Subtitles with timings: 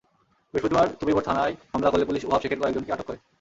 [0.53, 3.17] বৃহস্পতিবার তবিবর থানায় মামলা করলে পুলিশ ওহাব শেখের কয়েকজনকে আটক করে।